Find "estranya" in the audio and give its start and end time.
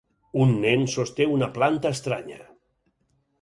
1.97-2.41